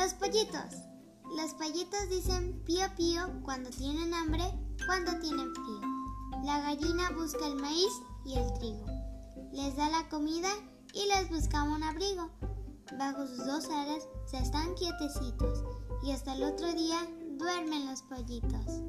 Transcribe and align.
Los 0.00 0.14
pollitos. 0.14 0.80
Los 1.36 1.52
pollitos 1.52 2.08
dicen 2.08 2.62
pío 2.64 2.86
pío 2.96 3.20
cuando 3.42 3.68
tienen 3.68 4.14
hambre, 4.14 4.44
cuando 4.86 5.12
tienen 5.18 5.54
frío. 5.54 6.42
La 6.42 6.58
gallina 6.62 7.10
busca 7.10 7.46
el 7.46 7.56
maíz 7.56 7.92
y 8.24 8.38
el 8.38 8.50
trigo. 8.54 8.86
Les 9.52 9.76
da 9.76 9.90
la 9.90 10.08
comida 10.08 10.48
y 10.94 11.06
les 11.06 11.28
busca 11.28 11.64
un 11.64 11.82
abrigo. 11.82 12.30
Bajo 12.98 13.26
sus 13.26 13.44
dos 13.44 13.66
alas 13.66 14.08
se 14.24 14.38
están 14.38 14.74
quietecitos 14.74 15.64
y 16.02 16.12
hasta 16.12 16.32
el 16.32 16.44
otro 16.44 16.72
día 16.72 17.06
duermen 17.36 17.84
los 17.84 18.00
pollitos. 18.00 18.80